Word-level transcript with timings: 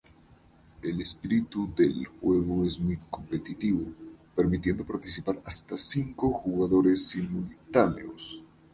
El 0.81 0.99
espíritu 0.99 1.71
del 1.75 2.07
juego 2.07 2.65
es 2.65 2.79
muy 2.79 2.97
competitivo, 3.11 3.83
permitiendo 4.35 4.83
participar 4.83 5.39
hasta 5.45 5.77
cinco 5.77 6.31
jugadores 6.33 7.07
simultáneos. 7.07 8.41